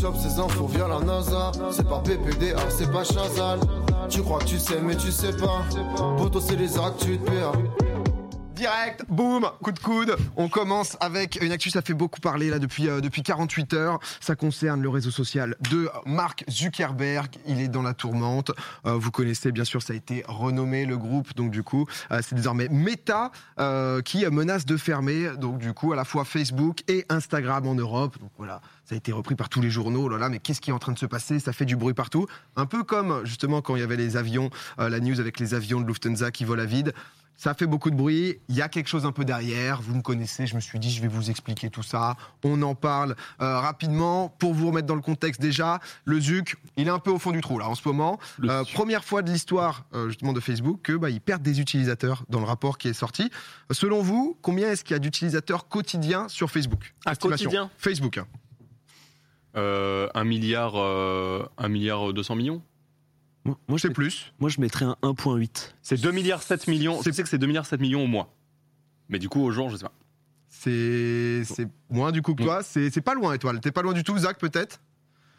[0.00, 1.52] chope ces infos via la NASA.
[1.70, 3.60] C'est pas PPDA, c'est pas Chazal.
[4.08, 5.62] Tu crois que tu sais, mais tu sais pas.
[6.16, 7.52] Poto, c'est les actus de PA.
[8.54, 10.16] Direct, boum, coup de coude.
[10.36, 13.98] On commence avec une actu, ça fait beaucoup parler là depuis, euh, depuis 48 heures.
[14.20, 17.34] Ça concerne le réseau social de Mark Zuckerberg.
[17.48, 18.52] Il est dans la tourmente.
[18.86, 21.34] Euh, vous connaissez bien sûr, ça a été renommé le groupe.
[21.34, 25.30] Donc du coup, euh, c'est désormais Meta euh, qui menace de fermer.
[25.36, 28.16] Donc du coup, à la fois Facebook et Instagram en Europe.
[28.20, 30.04] Donc voilà, ça a été repris par tous les journaux.
[30.04, 31.40] Oh là là, mais qu'est-ce qui est en train de se passer?
[31.40, 32.28] Ça fait du bruit partout.
[32.54, 35.80] Un peu comme justement quand il y avait les avions, la news avec les avions
[35.80, 36.92] de Lufthansa qui volent à vide.
[37.44, 40.00] Ça fait beaucoup de bruit, il y a quelque chose un peu derrière, vous me
[40.00, 43.60] connaissez, je me suis dit je vais vous expliquer tout ça, on en parle euh,
[43.60, 44.34] rapidement.
[44.38, 47.32] Pour vous remettre dans le contexte déjà, le ZUC, il est un peu au fond
[47.32, 48.18] du trou là en ce moment.
[48.44, 52.24] Euh, première fois de l'histoire euh, justement de Facebook que bah, ils perdent des utilisateurs
[52.30, 53.30] dans le rapport qui est sorti.
[53.70, 56.94] Selon vous, combien est-ce qu'il y a d'utilisateurs quotidiens sur Facebook?
[57.20, 57.70] Quotidien?
[57.76, 58.16] Facebook.
[58.16, 58.26] hein.
[60.14, 62.62] Un milliard, euh, un milliard 200 millions.
[63.44, 64.32] Moi, moi, je, C'est plus.
[64.40, 65.74] moi, je mettrais un 1.8.
[65.82, 67.00] C'est 2 milliards 7 millions.
[67.02, 68.32] C'est- Je sais que c'est 2 milliards 7 millions au mois.
[69.08, 69.92] Mais du coup, au jour, je sais pas.
[70.48, 72.62] C'est c'est moins du coup que toi.
[72.62, 73.60] C'est c'est pas loin, étoile.
[73.60, 74.80] T'es pas loin du tout, Zach, peut-être?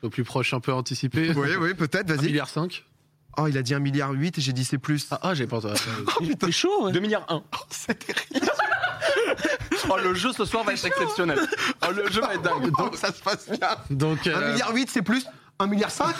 [0.03, 1.31] Au plus proche, un peu anticipé.
[1.35, 2.25] Oui, oui, peut-être, 1 vas-y.
[2.27, 2.85] milliard 5.
[3.37, 5.07] Oh, il a dit 1 milliard 8 et j'ai dit c'est plus.
[5.11, 5.79] Ah, ah, j'ai pas entendu.
[6.39, 6.91] C'est chaud, ouais.
[6.91, 7.43] 2 milliards 1.
[9.89, 11.39] oh, le jeu ce soir va être exceptionnel.
[11.81, 12.71] Oh, le jeu va être dingue.
[12.77, 13.75] Donc ça se passe bien.
[13.89, 15.25] Donc, 1 euh, milliard 8, c'est plus
[15.59, 16.15] 1 milliard 5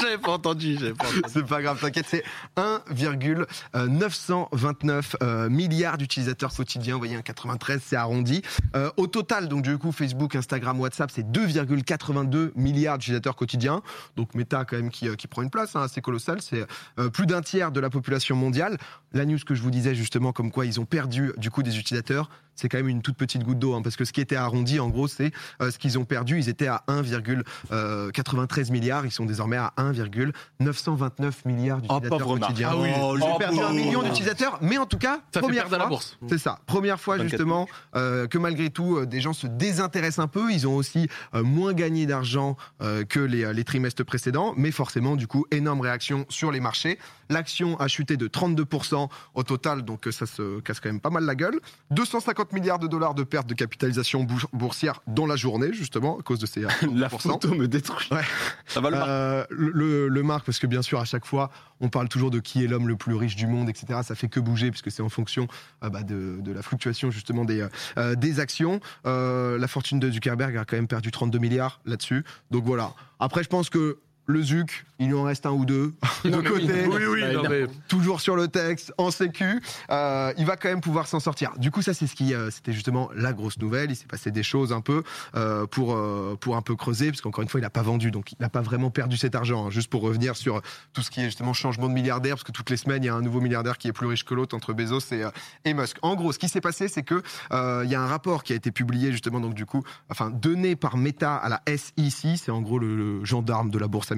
[0.00, 1.22] j'avais pas entendu, j'avais pas entendu.
[1.28, 2.24] C'est pas grave, t'inquiète, c'est
[2.56, 6.94] 1,929 euh, milliards d'utilisateurs quotidiens.
[6.94, 8.42] Vous voyez, un 93, c'est arrondi.
[8.76, 13.82] Euh, au total, donc du coup, Facebook, Instagram, WhatsApp, c'est 2,82 milliards d'utilisateurs quotidiens.
[14.16, 16.40] Donc Meta, quand même, qui, euh, prend une place hein, assez colossale.
[16.40, 16.64] C'est
[17.12, 18.78] plus d'un tiers de la population mondiale.
[19.12, 21.78] La news que je vous disais justement, comme quoi ils ont perdu du coup des
[21.78, 24.36] utilisateurs, c'est quand même une toute petite goutte d'eau, hein, parce que ce qui était
[24.36, 25.30] arrondi, en gros, c'est
[25.62, 26.38] euh, ce qu'ils ont perdu.
[26.38, 32.50] Ils étaient à 1,93 milliards, ils sont désormais à 1,929 milliards d'utilisateurs pauvre Marc.
[32.50, 32.68] quotidiens.
[32.72, 32.88] Ah oui.
[32.96, 35.86] Ils ont Oh, perdu un million d'utilisateurs, mais en tout cas, Ça première la fois,
[35.88, 36.18] bourse.
[36.28, 36.58] c'est ça.
[36.66, 40.50] Première fois 24 justement euh, que malgré tout, euh, des gens se désintéressent un peu.
[40.50, 45.14] Ils ont aussi euh, moins gagné d'argent euh, que les, les trimestres précédents, mais forcément,
[45.16, 46.98] du coup, énorme réaction sur les marchés.
[47.30, 51.10] L'action a chuté de 32% au total, donc euh, ça se casse quand même pas
[51.10, 51.60] mal la gueule.
[51.90, 56.22] 250 milliards de dollars de pertes de capitalisation bour- boursière dans la journée, justement, à
[56.22, 56.68] cause de ces La
[57.08, 57.08] 32%.
[57.18, 58.08] photo me détruit.
[58.10, 58.22] Ouais.
[58.66, 59.10] Ça va le marquer.
[59.12, 61.50] Euh, le, le, marque, parce que bien sûr, à chaque fois,
[61.80, 64.00] on parle toujours de qui est l'homme le plus riche du monde, etc.
[64.02, 65.46] Ça fait que bouger, puisque c'est en fonction
[65.84, 67.66] euh, bah, de, de la fluctuation justement des,
[67.98, 68.80] euh, des actions.
[69.04, 72.24] La fortune de Zuckerberg a quand même perdu 32 milliards là-dessus.
[72.50, 72.92] Donc voilà.
[73.20, 73.98] Après, je pense que
[74.30, 75.94] le Zuc, il lui en reste un ou deux
[76.24, 76.86] de Non, côté.
[76.86, 80.82] Oui, oui, non, mais- Toujours sur le texte, en sécu, euh, il va quand même
[80.82, 81.52] pouvoir s'en sortir.
[81.56, 83.90] Du coup, ça, c'est ce qui, euh, c'était justement la grosse nouvelle.
[83.90, 85.02] Il s'est passé des choses un peu
[85.34, 85.96] euh, pour
[86.40, 88.50] pour un peu creuser, parce qu'encore une fois, il n'a pas vendu, donc il n'a
[88.50, 89.66] pas vraiment perdu cet argent.
[89.66, 89.70] hein.
[89.70, 90.60] Juste pour revenir sur
[90.92, 93.10] tout ce qui est justement changement de milliardaire, parce que toutes les semaines, il y
[93.10, 95.24] a un nouveau milliardaire qui est plus riche que l'autre entre Bezos et,
[95.64, 95.96] et Musk.
[96.02, 98.56] En gros, ce qui s'est passé, c'est que il y a un rapport qui a
[98.56, 102.60] été publié justement, donc du coup, enfin donné par Meta à la SEC, c'est en
[102.60, 104.17] gros le, le gendarme de la bourse américaine.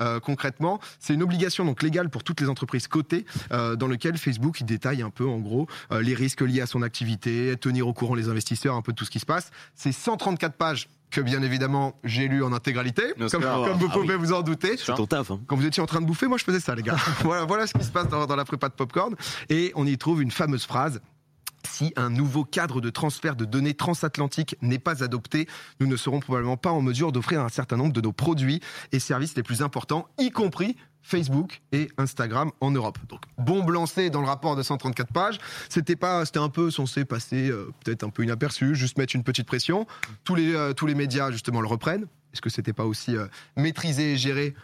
[0.00, 4.16] Euh, concrètement, c'est une obligation donc légale pour toutes les entreprises cotées, euh, dans lequel
[4.16, 7.88] Facebook il détaille un peu en gros euh, les risques liés à son activité, tenir
[7.88, 9.50] au courant les investisseurs, un peu de tout ce qui se passe.
[9.74, 14.32] C'est 134 pages que bien évidemment j'ai lu en intégralité, comme vous Ah pouvez vous
[14.32, 14.76] en douter.
[14.76, 15.30] C'est ton taf.
[15.30, 15.40] Hein.
[15.46, 16.96] Quand vous étiez en train de bouffer, moi je faisais ça, les gars.
[17.22, 19.14] voilà, voilà ce qui se passe dans, dans la prépa de popcorn.
[19.50, 21.00] Et on y trouve une fameuse phrase.
[21.66, 25.48] Si un nouveau cadre de transfert de données transatlantique n'est pas adopté,
[25.80, 28.60] nous ne serons probablement pas en mesure d'offrir un certain nombre de nos produits
[28.92, 32.98] et services les plus importants, y compris Facebook et Instagram en Europe.
[33.08, 35.38] Donc bombe lancée dans le rapport de 134 pages.
[35.68, 39.24] C'était pas, c'était un peu censé passer euh, peut-être un peu inaperçu, juste mettre une
[39.24, 39.86] petite pression.
[40.24, 42.06] Tous les euh, tous les médias justement le reprennent.
[42.32, 43.26] Est-ce que c'était pas aussi euh,
[43.56, 44.54] maîtrisé et géré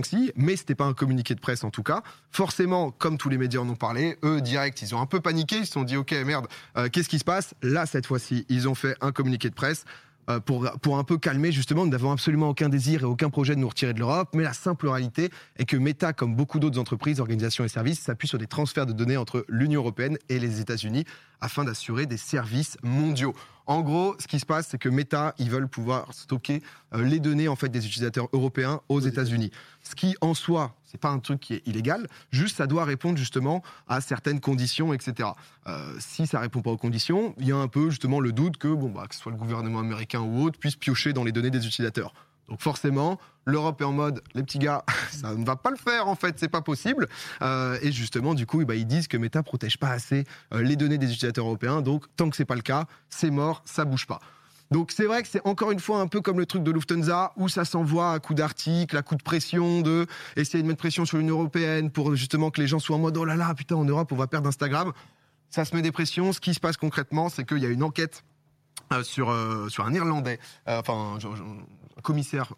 [0.00, 2.02] que si, mais c'était pas un communiqué de presse en tout cas.
[2.30, 5.58] Forcément, comme tous les médias en ont parlé, eux direct, ils ont un peu paniqué,
[5.58, 7.54] ils se sont dit ok merde, euh, qu'est-ce qui se passe?
[7.62, 9.84] Là cette fois-ci, ils ont fait un communiqué de presse.
[10.30, 13.54] Euh, Pour, pour un peu calmer justement, nous n'avons absolument aucun désir et aucun projet
[13.54, 16.78] de nous retirer de l'Europe, mais la simple réalité est que Meta, comme beaucoup d'autres
[16.78, 20.60] entreprises, organisations et services, s'appuie sur des transferts de données entre l'Union européenne et les
[20.60, 21.04] États-Unis
[21.40, 23.34] afin d'assurer des services mondiaux.
[23.66, 26.62] En gros, ce qui se passe, c'est que Meta, ils veulent pouvoir stocker
[26.94, 29.50] euh, les données en fait des utilisateurs européens aux États-Unis.
[29.82, 32.06] Ce qui, en soi, c'est pas un truc qui est illégal.
[32.30, 35.30] Juste, ça doit répondre justement à certaines conditions, etc.
[35.66, 38.58] Euh, si ça répond pas aux conditions, il y a un peu justement le doute
[38.58, 41.50] que bon bah ce soit le gouvernement américain ou autre puisse piocher dans les données
[41.50, 42.12] des utilisateurs.
[42.48, 46.08] Donc forcément, l'Europe est en mode, les petits gars, ça ne va pas le faire
[46.08, 47.08] en fait, c'est pas possible.
[47.40, 50.62] Euh, et justement, du coup, eh ben, ils disent que Meta protège pas assez euh,
[50.62, 51.80] les données des utilisateurs européens.
[51.80, 54.20] Donc tant que c'est pas le cas, c'est mort, ça bouge pas.
[54.72, 57.32] Donc c'est vrai que c'est encore une fois un peu comme le truc de Lufthansa
[57.36, 61.04] où ça s'envoie à coup d'articles, à coup de pression, de essayer de mettre pression
[61.04, 63.76] sur l'Union européenne pour justement que les gens soient en mode oh là là putain
[63.76, 64.92] en Europe on va perdre Instagram.
[65.50, 66.32] Ça se met des pressions.
[66.32, 68.24] Ce qui se passe concrètement, c'est qu'il y a une enquête
[68.94, 70.38] euh, sur euh, sur un Irlandais,
[70.68, 72.54] euh, enfin un, commissaire,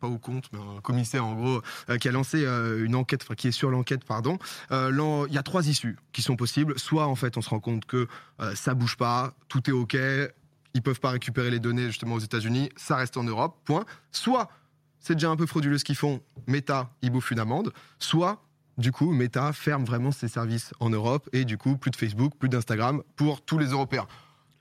[0.00, 1.62] pas au compte, mais un commissaire en gros,
[1.98, 4.38] qui a lancé une enquête, enfin qui est sur l'enquête, pardon.
[4.70, 6.76] Il y a trois issues qui sont possibles.
[6.78, 8.06] Soit en fait on se rend compte que
[8.54, 9.96] ça bouge pas, tout est ok,
[10.76, 13.86] ils peuvent pas récupérer les données justement aux États-Unis, ça reste en Europe, point.
[14.12, 14.50] Soit
[15.00, 17.72] c'est déjà un peu frauduleux ce qu'ils font, Meta, ils bouffent une amende.
[17.98, 18.42] Soit
[18.76, 22.34] du coup, Meta ferme vraiment ses services en Europe et du coup, plus de Facebook,
[22.38, 24.06] plus d'Instagram pour tous les Européens.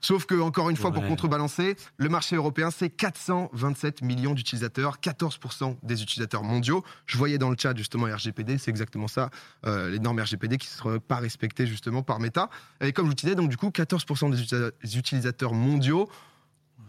[0.02, 5.78] Sauf que, encore une fois, pour contrebalancer, le marché européen, c'est 427 millions d'utilisateurs, 14%
[5.84, 6.84] des utilisateurs mondiaux.
[7.06, 9.30] Je voyais dans le chat justement RGPD, c'est exactement ça,
[9.66, 12.50] euh, les normes RGPD qui ne seraient pas respectées justement par Meta.
[12.82, 16.10] Et comme je vous disais, donc du coup, 14% des utilisa- des utilisateurs mondiaux.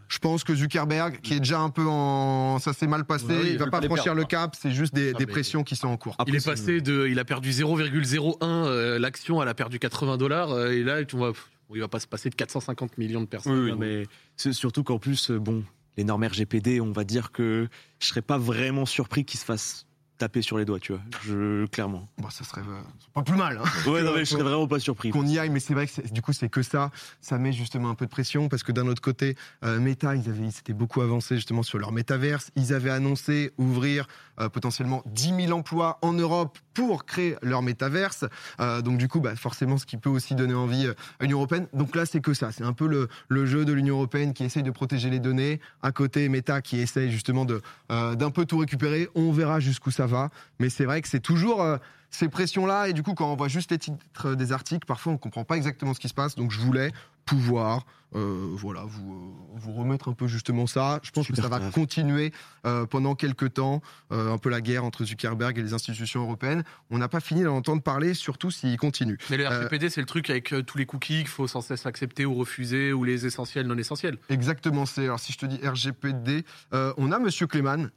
[0.09, 2.61] Je pense que Zuckerberg, qui est déjà un peu en.
[2.61, 4.95] Ça s'est mal passé, Ouais, oui, il va pas franchir perdre, le cap, c'est juste
[4.95, 6.17] des, pressions qui sont en cours.
[6.29, 10.53] il est passé de, il a perdu 0,01 euh, l'action, elle a perdu 80 dollars
[10.53, 11.33] euh, et là tu vois,
[11.75, 13.53] il va pas se passer de 450 millions de personnes.
[13.55, 13.71] Oui, oui.
[13.73, 15.65] Non, mais c'est surtout qu'en plus, euh, bon,
[15.97, 17.69] les normes RGPD, on va dire que
[18.01, 19.87] je serais pas vraiment surpris qu'ils se fassent
[20.19, 21.03] taper sur les doigts, tu vois.
[21.27, 22.09] Je, clairement.
[22.17, 22.81] Bon, ça serait euh,
[23.13, 23.59] pas plus mal.
[23.63, 23.91] hein.
[23.91, 25.11] Ouais, non, mais je serais vraiment pas surpris.
[25.11, 26.91] qu'on y aille, mais c'est vrai que c'est- du coup c'est que ça,
[27.21, 30.27] ça met justement un peu de pression parce que d'un autre côté, euh, Meta, ils
[30.31, 34.07] avaient, ils s'étaient beaucoup avancé justement sur leur métaverse, ils avaient annoncé ouvrir
[34.41, 38.27] euh, potentiellement 10 000 emplois en Europe pour créer leur métaverse,
[38.61, 41.39] Euh, donc du coup bah, forcément ce qui peut aussi donner envie euh, à l'Union
[41.39, 41.67] européenne.
[41.73, 42.87] Donc là c'est que ça, c'est un peu
[43.29, 46.79] le, jeu de l'Union européenne qui essaye de protéger les données, à côté Meta qui
[46.79, 47.47] essaye justement
[47.91, 49.09] euh, d'un peu tout récupérer.
[49.15, 51.77] On verra jusqu'où ça va, mais c'est vrai que c'est toujours euh,
[52.11, 55.19] ces pressions-là, et du coup, quand on voit juste les titres des articles, parfois on
[55.19, 56.35] comprend pas exactement ce qui se passe.
[56.37, 56.93] Donc je voulais
[57.25, 61.01] pouvoir, euh, voilà, vous, euh, vous remettre un peu justement ça.
[61.03, 62.33] Je pense que ça va continuer
[62.65, 63.83] euh, pendant quelques temps,
[64.13, 66.63] euh, un peu la guerre entre Zuckerberg et les institutions européennes.
[66.91, 69.19] On n'a pas fini d'en entendre parler, surtout s'il continue.
[69.29, 71.63] Mais le Euh, RGPD, c'est le truc avec euh, tous les cookies qu'il faut sans
[71.63, 74.19] cesse accepter ou refuser, ou les essentiels, non essentiels.
[74.29, 75.05] Exactement, c'est.
[75.05, 76.45] Alors si je te dis RGPD,
[76.75, 77.91] euh, on a Monsieur Cléman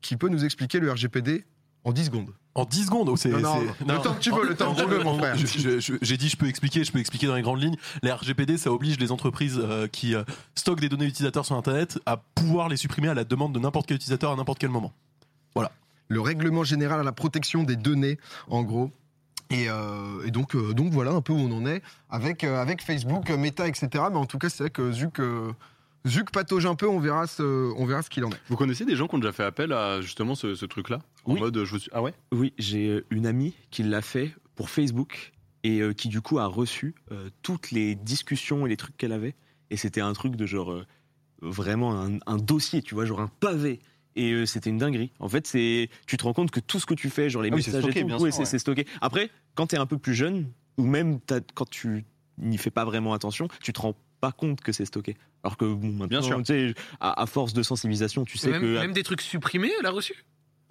[0.00, 1.44] qui peut nous expliquer le RGPD
[1.82, 2.32] en 10 secondes.
[2.56, 3.28] En 10 secondes, c'est.
[3.28, 5.36] Le temps que tu veux, le temps que tu veux, mon frère.
[5.36, 7.76] J'ai dit, je peux expliquer, je peux expliquer dans les grandes lignes.
[8.02, 10.24] Les RGPD, ça oblige les entreprises euh, qui euh,
[10.54, 13.86] stockent des données utilisateurs sur Internet à pouvoir les supprimer à la demande de n'importe
[13.86, 14.92] quel utilisateur à n'importe quel moment.
[16.08, 18.18] le règlement général à la protection des données,
[18.48, 18.90] en gros.
[19.50, 23.28] Et, euh, et donc, donc voilà un peu où on en est avec, avec Facebook,
[23.28, 23.88] Meta, etc.
[24.10, 25.20] Mais en tout cas, c'est vrai que Zuc,
[26.06, 27.42] Zuc patauge un peu, on verra ce,
[27.76, 28.40] on verra ce qu'il en est.
[28.48, 31.00] Vous connaissez des gens qui ont déjà fait appel à justement ce, ce truc-là?
[31.24, 31.90] En mode, je vous suis...
[31.92, 32.14] Ah ouais?
[32.32, 35.32] Oui, j'ai euh, une amie qui l'a fait pour Facebook
[35.64, 39.12] et euh, qui du coup a reçu euh, toutes les discussions et les trucs qu'elle
[39.12, 39.34] avait.
[39.70, 40.86] Et c'était un truc de genre euh,
[41.42, 43.80] vraiment un, un dossier, tu vois, genre un pavé.
[44.14, 45.10] Et euh, c'était une dinguerie.
[45.18, 47.50] En fait, c'est tu te rends compte que tout ce que tu fais, genre les
[47.52, 48.58] Ah messages stocké, et tout, bien ouais, c'est ouais.
[48.58, 48.86] stocké.
[49.00, 51.18] Après, quand t'es un peu plus jeune ou même
[51.54, 52.04] quand tu
[52.38, 55.16] n'y fais pas vraiment attention, tu te rends pas compte que c'est stocké.
[55.44, 56.38] Alors que bon, maintenant, Bien sûr.
[56.38, 59.70] tu sais, à, à force de sensibilisation, tu sais même, que même des trucs supprimés,
[59.80, 60.14] elle a reçu.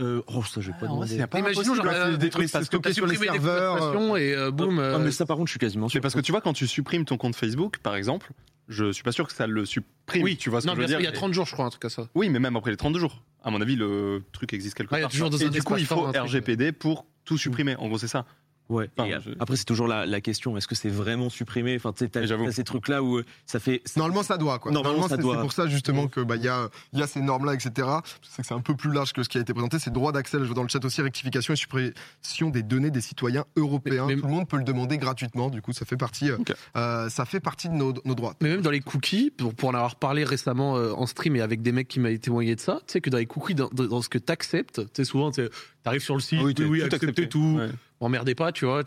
[0.01, 1.15] euh, oh ça je vais pas demander.
[1.37, 3.77] Imaginons, genre, euh, c'est des trucs t'as stockés sur les supprimé des serveurs.
[3.77, 4.75] conversations et euh, boum.
[4.75, 5.97] Non, euh, mais ça par contre, je suis quasiment sûr.
[5.99, 8.31] Mais parce que tu vois, quand tu supprimes ton compte Facebook, par exemple,
[8.67, 10.23] je suis pas sûr que ça le supprime.
[10.23, 10.99] Oui, tu vois ce non, que je veux dire.
[10.99, 12.07] il y a 30 jours, je crois, un truc à ça.
[12.15, 13.21] Oui, mais même après les 32 jours.
[13.43, 15.11] À mon avis, le truc existe quelque il y a part.
[15.11, 16.07] toujours dans Et un du coup, il faut.
[16.11, 17.75] RGPD pour tout supprimer.
[17.77, 18.25] En gros, c'est ça.
[18.67, 18.89] Ouais.
[18.97, 21.75] Enfin, Et, je- Après, c'est toujours la, la question est-ce que c'est vraiment supprimé?
[21.75, 23.81] Enfin, tu t'as ces trucs-là où euh, ça fait.
[23.95, 24.71] Normalement, ça doit, quoi.
[24.71, 25.35] Normalement, Normalement, ça c'est doit.
[25.35, 27.87] c'est pour ça, justement, que bah, il y, a, il y a ces normes-là, etc.
[28.23, 29.77] C'est que c'est un peu plus large que ce qui a été présenté.
[29.79, 33.01] C'est droit d'accès, je vois dans le chat aussi, rectification et suppression des données des
[33.01, 34.05] citoyens européens.
[34.07, 35.49] Mais- mais- Tout le monde peut le demander gratuitement.
[35.49, 36.37] Du coup, ça fait partie, euh,
[36.75, 38.33] euh, ça fait partie de nos, nos droits.
[38.41, 41.41] Mais même dans les cookies, pour, pour en avoir parlé récemment euh, en stream et
[41.41, 43.69] avec des mecs qui m'avaient témoigné de ça, tu sais que dans les cookies, dans,
[43.69, 45.47] dans ce que t'acceptes, tu sais souvent, tu
[45.85, 47.29] arrives sur le site, oui, oui, accepté.
[47.29, 47.69] tout, Ouais.
[48.01, 48.83] M'emmerdez pas, tu vois.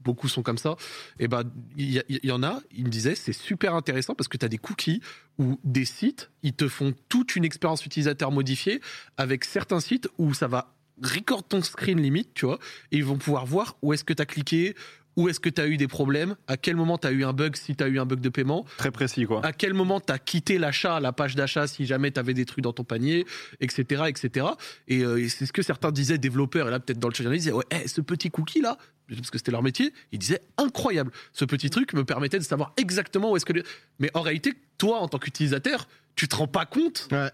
[0.00, 0.76] Beaucoup sont comme ça.
[1.18, 1.44] Et ben,
[1.76, 4.56] il y, en a, il me disait, c'est super intéressant parce que tu as des
[4.56, 5.02] cookies
[5.38, 8.80] où des sites, ils te font toute une expérience utilisateur modifiée
[9.18, 12.58] avec certains sites où ça va record ton screen limite, tu vois,
[12.92, 14.74] et ils vont pouvoir voir où est-ce que tu as cliqué,
[15.20, 17.32] où est-ce que tu as eu des problèmes, à quel moment tu as eu un
[17.32, 19.44] bug si tu as eu un bug de paiement, Très précis, quoi.
[19.44, 22.44] à quel moment tu as quitté l'achat, la page d'achat, si jamais tu avais des
[22.44, 23.26] trucs dans ton panier,
[23.60, 24.04] etc.
[24.08, 24.46] etc.
[24.88, 27.24] Et, euh, et c'est ce que certains disaient, développeurs, et là peut-être dans le chat,
[27.24, 28.76] ils disaient, ouais, eh, ce petit cookie là,
[29.08, 32.72] parce que c'était leur métier, ils disaient, incroyable, ce petit truc me permettait de savoir
[32.76, 33.52] exactement où est-ce que...
[33.52, 33.64] les-
[33.98, 37.30] Mais en réalité, toi, en tant qu'utilisateur, tu te rends pas compte Ouais.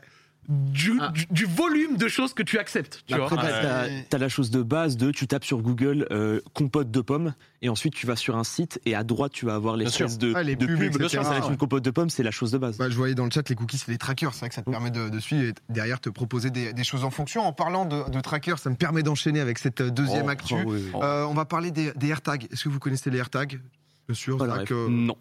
[0.48, 1.08] Du, Ah.
[1.12, 3.02] du, du volume de choses que tu acceptes.
[3.06, 3.26] Tu vois.
[3.26, 6.90] Après, t'as- t'as t'as la chose de base de tu tapes sur Google euh, compote
[6.90, 9.76] de pommes et ensuite tu vas sur un site et à droite tu vas avoir
[9.76, 11.22] l'espèce de, Ah, les de pubs, etc.
[11.22, 12.76] Ça une compote de pommes, c'est la chose de base.
[12.78, 14.32] Bah, je voyais dans le chat les cookies, c'est les trackers.
[14.34, 16.84] C'est vrai que ça te permet de, de suivre et derrière te proposer des, des
[16.84, 17.42] choses en fonction.
[17.42, 20.54] En parlant de, de trackers, ça me permet d'enchaîner avec cette euh, deuxième Oh, actu.
[20.56, 21.00] oh, oui, oui.
[21.02, 22.46] Euh, on va parler des, des AirTags.
[22.52, 23.60] Est-ce que vous connaissez les AirTags?
[24.08, 24.38] Bien sûr.
[24.64, 25.16] Que- Non.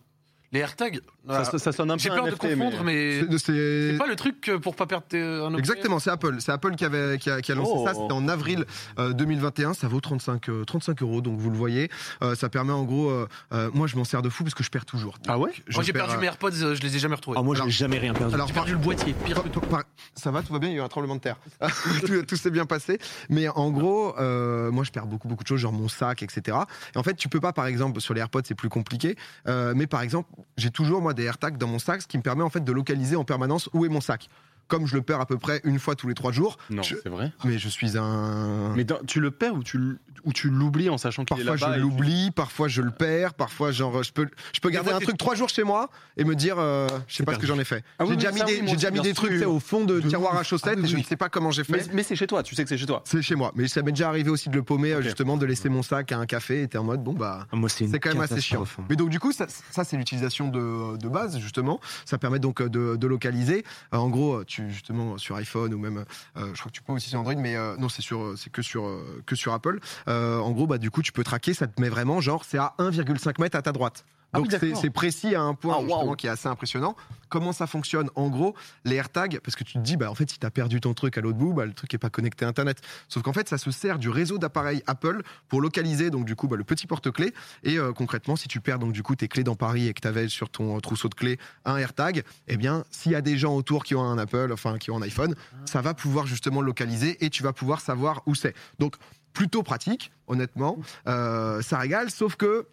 [0.56, 1.44] Les AirTags, Ça, voilà.
[1.44, 4.58] ça- ça sonne un peu j'ai peur de confondre, mais, C'est- pas le truc euh,
[4.60, 5.60] pour pas perdre tes- un objet.
[5.60, 6.38] Exactement, c'est Apple.
[6.40, 7.86] C'est Apple qui, avait, qui, a, qui a lancé Oh.
[7.86, 7.94] ça.
[7.94, 8.66] C'était en avril
[9.00, 9.74] euh, 2021.
[9.74, 11.90] Ça vaut 35, euh, 35 euros, donc vous le voyez.
[12.24, 13.10] Euh, ça permet en gros.
[13.10, 15.18] euh, euh, moi, je m'en sers de fou parce que je perds toujours.
[15.28, 15.52] Ah ouais?
[15.74, 17.38] Moi j'ai perdu euh, mes AirPods, euh, je les ai jamais retrouvés.
[17.40, 18.34] Ah, moi, Alors- j'ai jamais rien perdu.
[18.34, 19.60] Alors, j'ai par- perdu le boîtier, pire que tout.
[19.60, 19.84] Par-
[20.16, 21.38] Ça va, tout va bien, il y a eu un tremblement de terre.
[22.08, 22.98] tout tout s'est bien passé.
[23.30, 26.58] Mais en gros, euh, moi je perds beaucoup, beaucoup de choses, genre mon sac, etc.
[26.96, 29.18] Et en fait, tu peux pas, par exemple, sur les AirPods, c'est plus compliqué.
[29.48, 32.24] Euh, mais par exemple, j'ai toujours, moi, des AirTags dans mon sac, ce qui me
[32.24, 34.30] permet en fait de localiser en permanence où est mon sac.
[34.68, 36.96] Comme je le perds à peu près une fois tous les trois jours, Non, Je-
[37.04, 37.32] c'est vrai.
[37.44, 38.74] mais je suis un.
[38.76, 39.80] Mais dans- tu le perds ou tu,
[40.24, 42.90] ou tu l'oublies en sachant qu'il est Parfois là-bas je tu- l'oublie, parfois je le
[42.92, 45.90] perds, parfois genre je peux je peux garder fois, un truc trois jours chez moi
[46.18, 47.84] et me dire euh, je sais pas ce que j'en ai fait.
[48.00, 50.10] Ah oui, j'ai déjà mis des j'ai déjà mis des trucs au fond de De
[50.10, 51.74] tiroir à chaussettes Ah oui, et je ne sais pas comment j'ai fait.
[51.74, 53.04] Mais, mais c'est chez toi, tu sais que c'est chez toi.
[53.06, 55.46] C'est chez moi, mais ça m'est déjà arrivé aussi de le paumer, euh, justement, de
[55.46, 57.86] laisser mon sac à un café, et t'es en mode, bon bah, Ah, moi, c'est
[57.86, 58.64] une c'est quand même assez chiant.
[58.64, 58.84] hein.
[58.90, 61.80] Mais donc du coup, ça, ça, c'est l'utilisation de, de base, justement.
[62.06, 63.64] Ça permet donc euh, de, de localiser.
[63.94, 66.06] Euh, en gros, tu justement sur iPhone ou même,
[66.38, 68.52] euh, je crois que tu peux aussi sur Android, mais euh, non, c'est sur, c'est
[68.52, 69.80] que sur, euh, que sur Apple.
[70.08, 71.54] Euh, en gros, bah du coup, tu peux traquer.
[71.54, 74.06] Ça te met vraiment genre, c'est à 1,5 mètres à ta droite.
[74.36, 76.96] Ah Donc oui, c'est précis à un point Ah, qui est assez impressionnant.
[77.30, 80.30] Comment ça fonctionne En gros, les AirTags, parce que tu te dis, bah en fait,
[80.30, 82.46] si tu as perdu ton truc à l'autre bout, bah, le truc est pas connecté
[82.46, 82.82] à Internet.
[83.08, 86.48] Sauf qu'en fait, ça se sert du réseau d'appareils Apple pour localiser donc du coup
[86.48, 87.34] bah, le petit porte-clés.
[87.64, 90.02] Et euh, concrètement, si tu perds donc du coup tes clés dans Paris et que
[90.02, 93.38] tu avais sur ton trousseau de clés un AirTag, eh bien, s'il y a des
[93.38, 96.62] gens autour qui ont un Apple, enfin qui ont un iPhone, ça va pouvoir justement
[96.62, 98.54] le localiser et tu vas pouvoir savoir où c'est.
[98.80, 98.96] Donc
[99.34, 100.78] plutôt pratique, honnêtement.
[101.08, 102.68] Euh, ça régale, sauf que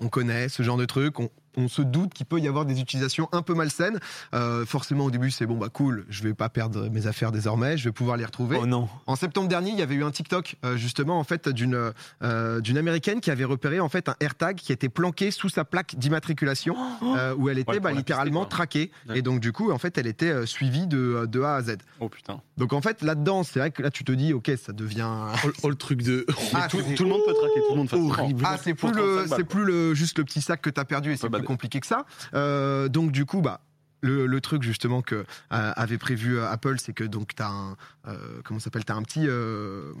[0.00, 1.16] on connaît ce genre de truc,
[1.56, 3.98] on se doute qu'il peut y avoir des utilisations un peu malsaines.
[4.34, 7.76] Euh, forcément, au début, c'est bon, bah cool, je vais pas perdre mes affaires désormais,
[7.76, 8.58] je vais pouvoir les retrouver.
[8.60, 8.88] Oh non.
[9.06, 11.92] En septembre dernier, il y avait eu un TikTok euh, justement en fait d'une
[12.22, 15.64] euh, d'une américaine qui avait repéré en fait un AirTag qui était planqué sous sa
[15.64, 19.18] plaque d'immatriculation euh, où elle était Ouais, bah, littéralement pister, traquée Ouais.
[19.18, 21.76] et donc du coup en fait elle était euh, suivie de, de A à Z.
[22.00, 22.40] Oh putain.
[22.56, 25.08] Donc en fait là-dedans, c'est vrai que là tu te dis ok ça devient
[25.44, 26.26] Oh, oh, le truc de.
[26.54, 27.88] ah, tout, le monde peut traquer tout le monde.
[27.92, 28.42] Horrible.
[28.46, 30.84] ah, c'est plus le 35 balles, c'est plus le juste le petit sac que t'as
[30.84, 32.04] perdu et c'est bah, plus compliqué que ça.
[32.34, 33.60] Euh, donc du coup bah
[34.02, 37.76] le, le truc justement que euh, avait prévu euh, Apple, c'est que donc t'as un
[38.08, 39.92] euh, comment s'appelle t'as un petit euh,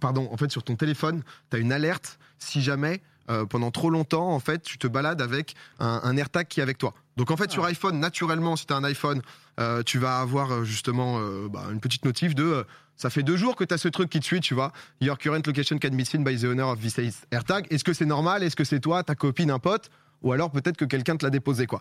[0.00, 3.02] pardon en fait sur ton téléphone t'as une alerte si jamais
[3.50, 6.78] pendant trop longtemps en fait tu te balades avec un, un AirTag qui est avec
[6.78, 6.94] toi.
[7.18, 9.20] Donc en fait sur iPhone naturellement si t'as un iPhone
[9.84, 11.20] tu vas avoir justement
[11.50, 12.64] bah, une petite notif de
[12.96, 14.72] ça fait deux jours que tu as ce truc qui te suit, tu vois.
[15.00, 16.98] Your current location can be seen by the owner of this
[17.30, 17.66] AirTag.
[17.70, 18.42] Est-ce que c'est normal?
[18.42, 19.88] Est-ce que c'est toi, ta copine, un pote?
[20.22, 21.80] Ou alors peut-être que quelqu'un te l'a déposé, quoi.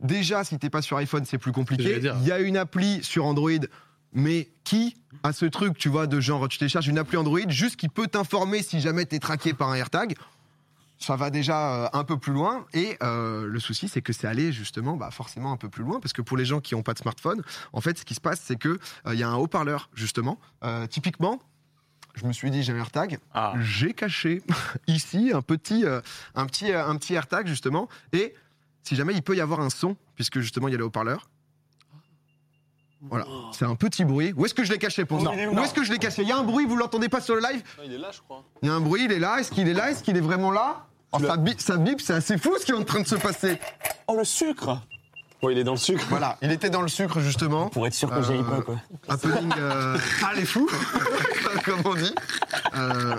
[0.00, 2.00] Déjà, si t'es pas sur iPhone, c'est plus compliqué.
[2.02, 3.50] Il y a une appli sur Android,
[4.12, 7.76] mais qui a ce truc, tu vois, de genre, tu télécharges une appli Android juste
[7.76, 10.14] qui peut t'informer si jamais t'es traqué par un AirTag
[10.98, 12.64] ça va déjà euh, un peu plus loin.
[12.72, 16.00] Et euh, le souci, c'est que c'est allé justement, bah, forcément un peu plus loin,
[16.00, 17.42] parce que pour les gens qui n'ont pas de smartphone,
[17.72, 20.38] en fait, ce qui se passe, c'est que euh, il y a un haut-parleur justement.
[20.64, 21.40] Euh, typiquement,
[22.16, 23.54] je me suis dit j'ai un AirTag, Ah.
[23.60, 24.42] j'ai caché
[24.86, 26.00] ici un petit, euh,
[26.34, 27.88] un petit, euh, un petit AirTag justement.
[28.12, 28.34] Et
[28.82, 31.28] si jamais il peut y avoir un son, puisque justement il y a le haut-parleur.
[33.02, 34.32] Voilà, c'est un petit bruit.
[34.36, 36.22] Où est-ce que je l'ai caché pour ça Où est-ce que je l'ai caché?
[36.22, 37.62] Il y a un bruit, vous l'entendez pas sur le live?
[37.84, 38.42] Il est là, je crois.
[38.62, 39.38] il y a un bruit, il est là.
[39.38, 39.90] Est-ce qu'il est là?
[39.90, 40.86] Est-ce qu'il est vraiment là?
[41.12, 43.14] Oh, ça, bip, ça bip, c'est assez fou ce qui est en train de se
[43.14, 43.60] passer.
[44.08, 44.80] Oh, le sucre
[45.42, 46.04] Ouais, il est dans le sucre.
[46.08, 47.68] Voilà, il était dans le sucre justement.
[47.68, 48.76] Pour être sûr que j'aille Euh, pas, quoi.
[49.08, 50.68] Happening, euh, ah les fous,
[51.64, 52.14] comme on dit.
[52.74, 53.14] Euh,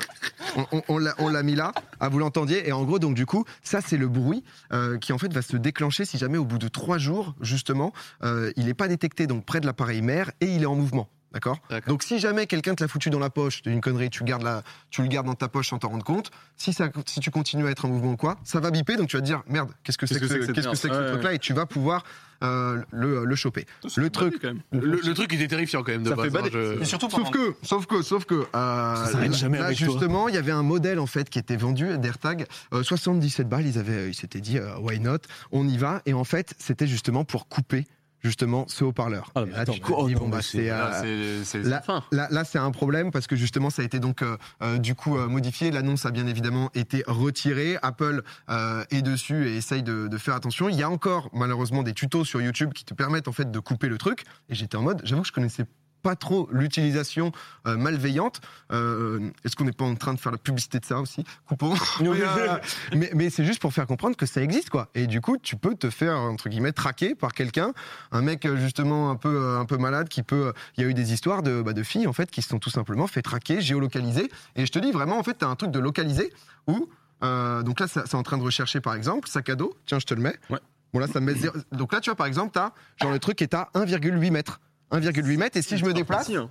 [0.72, 2.68] on on- on l'a- mis là, ah, vous l'entendiez.
[2.68, 4.44] Et en gros, donc du coup, ça c'est le bruit
[4.74, 7.94] euh, qui en fait va se déclencher si jamais au bout de trois jours, justement,
[8.24, 11.08] il n'est pas détecté donc près de l'appareil mère et il est en mouvement.
[11.34, 11.60] D'accord.
[11.88, 14.44] Donc si jamais quelqu'un te l'a foutu dans la poche, c'est une connerie, tu, gardes
[14.44, 17.32] la, tu le gardes dans ta poche sans t'en rendre compte, si, ça, si tu
[17.32, 19.44] continues à être en mouvement ou quoi, ça va biper, donc tu vas te dire,
[19.48, 22.04] merde, qu'est-ce que c'est que, que ce- que que que truc-là Et tu vas pouvoir
[22.44, 23.66] euh, le, le choper.
[23.96, 24.62] Le truc, quand même.
[24.72, 26.26] Le, le truc, il était terrifiant quand même de Ça base.
[26.26, 26.50] fait bader.
[26.54, 29.88] hein, je- surtout Sauf que, sauf que, sauf que, euh, là, jamais là, avec toi.
[29.88, 33.66] justement, il y avait un modèle en fait qui était vendu d'AirTag, euh, 77 balles.
[33.66, 35.18] Ils avaient, ils s'étaient dit, euh, why not
[35.52, 36.02] On y va.
[36.06, 37.86] Et en fait, c'était justement pour couper
[38.28, 39.32] justement ce haut-parleur.
[39.36, 41.82] Ah, là, attends, tu te oh dis, non, bon, bah, mais c'est, euh, là-.
[42.12, 45.18] Là, là, un problème parce que justement, ça a été donc euh, euh, du coup
[45.18, 45.72] euh, modifié.
[45.72, 47.78] L'annonce a bien évidemment été retirée.
[47.82, 50.70] Apple euh, est dessus et essaye de, de faire attention.
[50.70, 53.60] Il y a encore malheureusement des tutos sur YouTube qui te permettent en fait de
[53.60, 54.24] couper le truc.
[54.50, 55.66] Et j'étais en mode, j'avoue que je connaissais
[56.02, 57.32] pas trop l'utilisation
[57.66, 58.42] euh, malveillante.
[58.72, 61.74] Euh, Est-ce qu'on n'est pas en train de faire la publicité de ça aussi Coupons.
[62.00, 62.58] mais euh,
[62.96, 64.90] mais, mais c'est juste pour faire comprendre que ça existe quoi.
[64.96, 67.74] Et du coup, tu peux te faire entre guillemets traquer par quelqu'un,
[68.12, 70.54] un mec justement un peu un peu malade qui peut.
[70.78, 72.60] Il y a eu des histoires de, bah, de filles en fait qui se sont
[72.60, 74.30] tout simplement fait traquer, géolocaliser.
[74.56, 76.32] Et je te dis vraiment en fait, t'as un truc de localiser
[76.68, 76.90] où
[77.22, 79.76] donc là, c'est en train de rechercher par exemple sac à dos.
[79.88, 80.38] Tiens, je te le mets.
[80.50, 80.60] Ouais.
[80.94, 83.20] Bon là, ça me met zéro- Donc là, tu vois par exemple, t'as genre le
[83.20, 84.60] truc est à 1,8 mètres.
[84.92, 86.50] 1,8 mètres et si je me déplace, hein.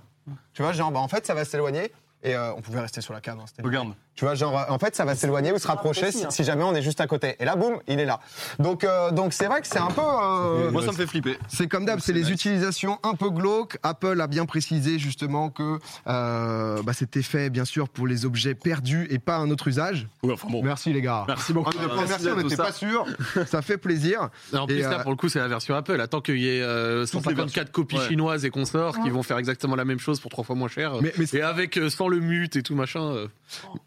[0.53, 1.91] tu vois, genre, bah, en fait, ça va s'éloigner.
[2.27, 3.37] Et euh, on pouvait rester sur la cave.
[3.39, 3.89] hein, c'était- Regarde.
[4.15, 6.63] tu vois, genre, euh, en fait, ça va s'éloigner ou se rapprocher si, si jamais
[6.63, 7.35] on est juste à côté.
[7.39, 8.19] Et là, boum, il est là.
[8.59, 10.01] Donc, euh, donc c'est vrai que c'est un peu.
[10.01, 11.37] euh, Moi, ça me fait flipper.
[11.47, 13.77] c'est comme d'hab, c'est les utilisations un peu glauques.
[13.83, 18.55] Apple a bien précisé justement que euh, bah, c'était fait, bien sûr, pour les objets
[18.55, 20.07] perdus et pas un autre usage.
[20.23, 20.63] Ouais, enfin bon.
[20.63, 21.25] Merci les gars.
[21.27, 21.71] Merci beaucoup.
[21.77, 22.63] On ne- merci, on tout n'était ça.
[22.65, 23.05] pas sûr.
[23.45, 24.29] Ça fait plaisir.
[24.53, 25.99] En plus, Et, là, euh, pour le coup, c'est la version Apple.
[26.01, 28.07] Attends qu'il y ait euh, Toutes les 154 copies Ouais.
[28.07, 30.93] chinoises et consorts qui vont faire exactement la même chose pour trois fois moins cher.
[31.01, 33.01] Mais, mais, Et avec euh, sans le mute et tout machin.
[33.01, 33.27] euh,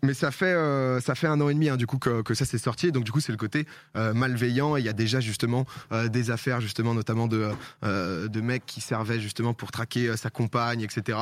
[0.03, 2.35] mais ça fait euh, ça fait un an et demi hein, du coup que, que
[2.35, 2.89] ça s'est sorti.
[2.89, 4.77] Et donc du coup c'est le côté euh, malveillant.
[4.77, 7.51] Et il y a déjà justement euh, des affaires justement notamment de
[7.85, 11.19] euh, de mecs qui servaient justement pour traquer euh, sa compagne, etc.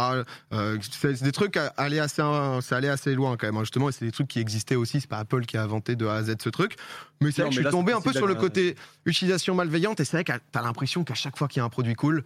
[0.52, 2.22] Euh, c'est des trucs à aller assez
[2.62, 3.88] c'est allé assez loin quand même hein, justement.
[3.88, 5.00] Et c'est des trucs qui existaient aussi.
[5.00, 6.76] C'est pas Apple qui a inventé de A à Z ce truc.
[7.20, 10.00] Mais c'est vrai que je suis là, tombé un peu sur le côté utilisation malveillante.
[10.00, 12.22] Et c'est vrai que t'as l'impression qu'à chaque fois qu'il y a un produit cool.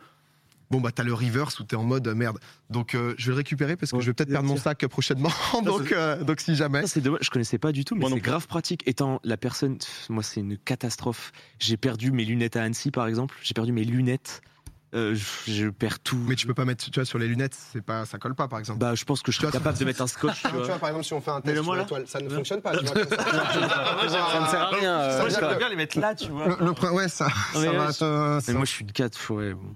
[0.73, 2.38] Bon bah t'as le reverse où t'es en mode euh, merde.
[2.71, 4.87] Donc euh, je vais le récupérer parce que Ouais, je vais peut-être perdre mon sac
[4.87, 5.29] prochainement.
[5.64, 6.87] donc euh, donc si jamais.
[6.87, 8.83] C'est dommage, je connaissais pas du tout, mais c'est grave pratique.
[8.87, 11.33] Étant la personne, pff, moi, c'est une catastrophe.
[11.59, 13.37] J'ai perdu mes lunettes à Annecy, par exemple.
[13.43, 14.41] J'ai perdu mes lunettes.
[14.94, 16.22] Euh, je, je perds tout.
[16.28, 18.46] Mais tu peux pas mettre, tu vois, sur les lunettes, c'est pas, ça colle pas,
[18.49, 18.78] par exemple.
[18.78, 20.42] Bah, je pense que je serais capable de mettre un scotch.
[20.42, 20.78] tu vois.
[20.78, 22.34] par exemple, si on fait un Mais le moi, là ça ne Ouais.
[22.34, 22.72] fonctionne pas.
[22.76, 24.02] Tu vois, ça.
[24.04, 24.92] Ne sert à rien.
[25.00, 26.46] euh, Ça veut dire j'aimerais bien les mettre là, tu vois.
[26.49, 29.30] le, le ouais, ça, ça mais va ça- Mais moi, je suis une 4.
[29.32, 29.75] Ouais, bon.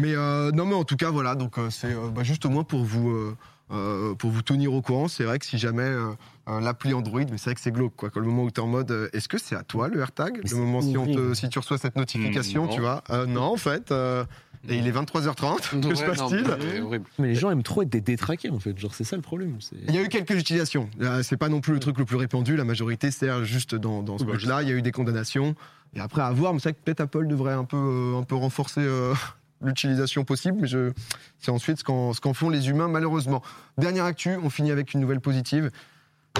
[0.00, 1.34] Mais euh, non, mais en tout cas, voilà.
[1.36, 3.36] Donc euh, c'est euh, bah, juste au moins pour vous.
[3.72, 6.10] Euh, pour vous tenir au courant, c'est vrai que si jamais euh,
[6.48, 8.10] euh, l'appli Android, mais c'est vrai que c'est glauque, quoi.
[8.10, 9.98] Quand le moment où tu es en mode, euh, est-ce que c'est à toi le
[10.00, 11.36] AirTag Mais Le moment si, on te, horrible.
[11.36, 12.72] si tu reçois cette notification, Mm, non.
[12.74, 13.02] tu vois?
[13.10, 13.90] Euh, Non, en fait.
[13.90, 14.24] euh,
[14.68, 15.80] et il est 23h30.
[15.80, 17.00] Que se ouais, passe-t-il?
[17.18, 18.76] mais les gens aiment trop être des détraqués, en fait.
[18.78, 19.58] Genre, c'est ça le problème.
[19.88, 20.88] Il y a eu quelques utilisations.
[21.22, 22.56] C'est pas non plus le truc le plus répandu.
[22.56, 24.62] La majorité sert juste dans, dans ce mode-là.
[24.62, 25.54] Il y a eu des condamnations.
[25.94, 26.52] Et après, à voir.
[26.52, 29.14] Mais c'est vrai que peut-être Apple devrait un peu, euh, un peu renforcer euh,
[29.62, 30.58] l'utilisation possible.
[30.62, 30.92] Mais je...
[31.38, 33.42] c'est ensuite ce qu'en font les humains, malheureusement.
[33.78, 35.70] Dernière actu, on finit avec une nouvelle positive.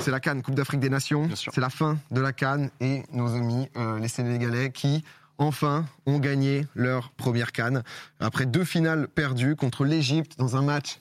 [0.01, 1.29] C'est la Cannes, Coupe d'Afrique des Nations.
[1.35, 5.05] C'est la fin de la Cannes et nos amis, euh, les Sénégalais, qui
[5.39, 7.83] enfin ont gagné leur première Cannes
[8.21, 10.99] après deux finales perdues contre l'Égypte dans un match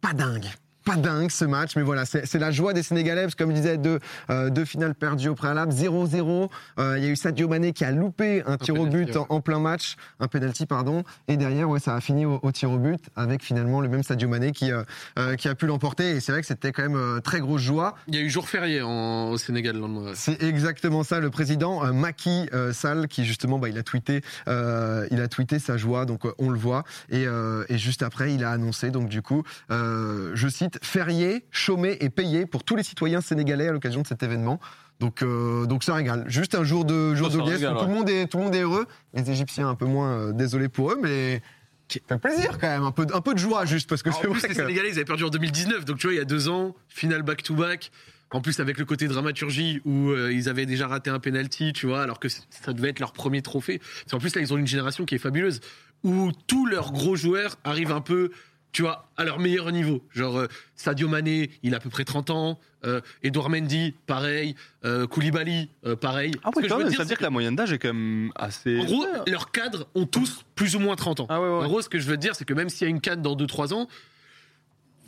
[0.00, 0.46] pas dingue.
[0.84, 3.56] Pas dingue ce match, mais voilà, c'est la joie des Sénégalais, parce que comme je
[3.56, 3.98] disais, deux,
[4.30, 6.48] euh, deux finales perdues au préalable, 0-0.
[6.78, 9.16] Euh, Il y a eu Sadio Mané qui a loupé un, tir au but ouais.
[9.18, 11.04] en, en plein match, un penalty, pardon.
[11.28, 14.02] Et derrière, ouais, ça a fini au, au tir au but, avec finalement le même
[14.02, 14.82] Sadio Mané qui, euh,
[15.18, 16.10] euh, qui a pu l'emporter.
[16.12, 17.94] Et c'est vrai que c'était quand même très grosse joie.
[18.08, 20.12] Il y a eu jour férié en- au Sénégal le lendemain.
[20.14, 25.28] C'est exactement ça, le président Macky Sall, qui justement, bah, il a tweeté, il a
[25.28, 26.84] tweeté sa joie, donc on le voit.
[27.10, 27.24] Et,
[27.68, 32.46] et juste après, il a annoncé, donc du coup, je cite, férié, chômé et payé
[32.46, 34.60] pour tous les citoyens sénégalais à l'occasion de cet événement.
[35.00, 36.24] Donc, euh, donc ça régale.
[36.28, 38.26] Juste un jour de jour Ça, de ça liesse régale, où tout le monde est
[38.26, 38.86] tout le monde est heureux.
[39.14, 41.40] Les Égyptiens un peu moins euh, désolé pour eux, mais
[41.88, 44.12] ça fait plaisir quand même, un peu un peu de joie juste parce que En
[44.12, 45.84] c'est plus, vrai les que- Sénégalais, ils avaient perdu en 2019.
[45.86, 47.90] Donc, tu vois, il y a deux ans, finale back-to-back.
[48.32, 51.86] En plus, avec le côté dramaturgie où euh, ils avaient déjà raté un penalty, tu
[51.86, 53.80] vois, alors que ça devait être leur premier trophée.
[54.08, 55.60] Qu'en plus, là, ils ont une génération qui est fabuleuse
[56.04, 58.30] où tous leurs gros joueurs arrivent un peu,
[58.72, 60.02] tu vois, à leur meilleur niveau.
[60.14, 62.58] Genre, euh, Sadio Mané, il a à peu près 30 ans.
[62.84, 64.54] Euh, Edouard Mendy, pareil.
[64.84, 65.68] Euh, Koulibaly,
[66.00, 66.32] pareil.
[66.42, 67.56] Ah Ce ouais, que je quand veux même, dire, ça veut dire que la moyenne
[67.56, 68.78] d'âge est quand même assez.
[68.78, 71.26] en gros, leurs cadres ont tous plus ou moins 30 ans.
[71.28, 71.64] Ah ouais, ouais.
[71.64, 73.22] En gros, ce que je veux dire, c'est que même s'il y a une canne
[73.22, 73.88] dans 2-3 ans,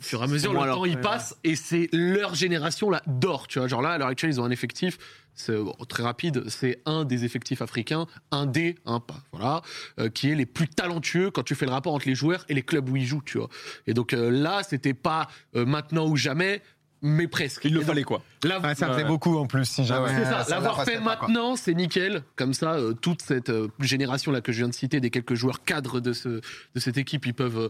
[0.03, 3.01] au fur et à mesure, le leur temps il passe et c'est leur génération là
[3.07, 3.47] d'or.
[3.47, 4.97] Tu vois, genre là, à l'heure actuelle, ils ont un effectif.
[5.33, 9.61] c'est, bon, très rapide, c'est un des effectifs africains, un des, un pas, voilà,
[9.99, 12.53] euh, qui est les plus talentueux quand tu fais le rapport entre les joueurs et
[12.53, 13.47] les clubs où ils jouent, tu vois.
[13.87, 16.61] Et donc euh, là, c'était pas euh, maintenant ou jamais,
[17.03, 17.65] mais presque.
[17.65, 18.23] Il le Et donc, fallait quoi.
[18.45, 20.07] Ouais, ça faisait beaucoup en plus si jamais.
[20.07, 22.23] c'est ça, ça l'avoir fait maintenant, c'est nickel.
[22.37, 25.35] Comme ça, euh, toute cette euh, génération là que je viens de citer, des quelques
[25.35, 27.69] joueurs cadres de ce de cette équipe, ils peuvent euh,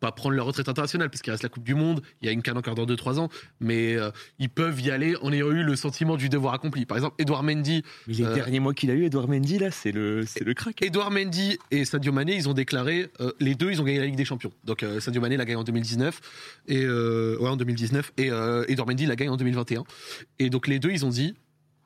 [0.00, 2.32] pas prendre leur retraite internationale parce qu'il reste la Coupe du Monde, il y a
[2.32, 3.28] une canne encore dans 2-3 ans,
[3.60, 6.86] mais euh, ils peuvent y aller en ayant eu le sentiment du devoir accompli.
[6.86, 9.70] Par exemple, Edouard Mendy, Mais les Euh, derniers mois qu'il a eu, Edouard Mendy, là,
[9.70, 10.82] c'est le, c'est le crack.
[10.82, 14.06] Edouard Mendy et Sadio Mané, ils ont déclaré, euh, les deux, ils ont gagné la
[14.06, 14.52] Ligue des Champions.
[14.64, 16.20] Donc Sadio Mané l'a gagné en 2019,
[16.68, 18.30] et ouais, en 2019, et
[18.68, 19.84] Edouard Mendy l'a gagné en 2021.
[20.38, 21.34] Et donc les deux, ils ont dit,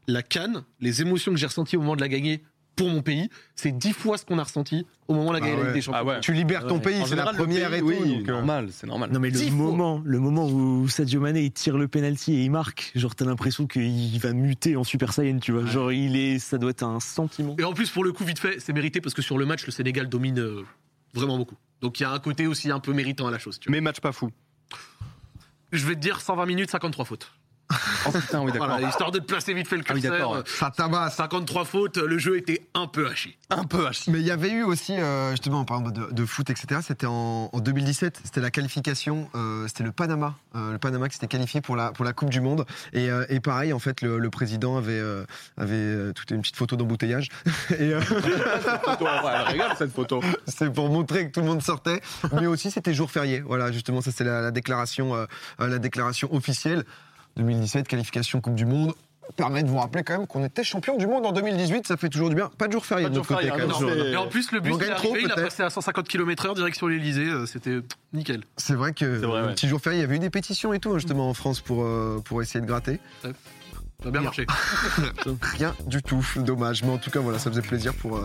[0.06, 2.42] la canne, les émotions que j'ai ressenties au moment de la gagner
[2.78, 5.48] pour mon pays, c'est dix fois ce qu'on a ressenti au moment de la Ah
[5.50, 5.72] la ouais.
[5.74, 6.00] Des Champions.
[6.00, 6.20] Ah ouais.
[6.20, 6.80] Tu libères ton Ouais.
[6.80, 7.86] pays, c'est la première pays, et tout.
[7.88, 9.10] oui, donc, euh, normal, c'est normal.
[9.12, 12.50] Non mais le moment, le moment où Sadio Mané il tire le penalty et il
[12.50, 15.66] marque, genre t'as l'impression qu'il va muter en Super Saiyan, tu vois.
[15.66, 17.54] Genre il est, ça doit être un sentiment.
[17.58, 19.66] Et en plus, pour le coup, vite fait, c'est mérité parce que sur le match,
[19.66, 20.62] le Sénégal domine euh,
[21.14, 21.56] vraiment beaucoup.
[21.82, 23.58] Donc il y a un côté aussi un peu méritant à la chose.
[23.58, 23.72] Tu vois.
[23.76, 24.30] Mais match pas fou.
[25.72, 27.32] Je vais te dire 120 minutes, 53 fautes.
[28.06, 28.68] Oh putain, oui, d'accord.
[28.68, 30.18] Voilà, histoire de te placer vite fait le Ah oui, curseur.
[30.32, 30.42] d'accord.
[30.46, 31.16] Ça tabasse.
[31.16, 33.36] 53 fautes, le jeu était un peu haché.
[33.50, 34.10] Un peu haché.
[34.10, 37.06] Mais il y avait eu aussi, euh, justement, en parlant de, de foot, etc., c'était
[37.06, 41.26] en, en 2017, c'était la qualification, euh, c'était le Panama, euh, le Panama qui s'était
[41.28, 42.64] qualifié pour la, pour la Coupe du Monde.
[42.94, 45.24] Et, euh, et pareil, en fait, le, le président avait, euh,
[45.58, 47.28] avait euh, toute une petite photo d'embouteillage.
[47.78, 50.22] et euh, elle regarde cette photo.
[50.46, 52.00] c'est pour montrer que tout le monde sortait.
[52.32, 53.40] Mais aussi, c'était jour férié.
[53.40, 55.26] Voilà, justement, ça c'est la, la déclaration,
[55.58, 56.84] la déclaration officielle.
[57.36, 58.92] 2017, qualification Coupe du Monde.
[59.36, 62.08] Permet de vous rappeler quand même qu'on était champion du monde en 2018, ça fait
[62.08, 62.50] toujours du bien.
[62.56, 63.96] Pas de jour férié Pas de de notre jour côté férié, quand même.
[64.04, 66.08] c'est- Et en plus, le bus il est trop, arrivé, il a passé à 150
[66.08, 67.26] km/h direction l'Elysée.
[67.28, 67.78] euh, C'était
[68.14, 68.42] nickel.
[68.56, 69.52] C'est vrai que C'est vrai, le ouais.
[69.54, 71.60] petit jour férié, il y avait eu des pétitions et tout hein, justement en France
[71.60, 73.00] pour, euh, pour essayer de gratter.
[73.22, 74.46] Ça a bien marché.
[75.58, 76.82] Rien du tout, dommage.
[76.84, 78.18] Mais en tout cas, voilà, ça faisait plaisir pour,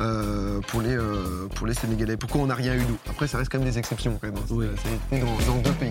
[0.00, 2.18] euh, pour, les, euh, pour les Sénégalais.
[2.18, 2.98] Pourquoi on n'a rien eu nous?
[3.08, 4.36] Après, ça reste quand même des exceptions quand même.
[4.36, 4.54] hein.
[4.54, 4.66] Ouais.
[4.82, 5.88] Ça a été dans, dans deux pays.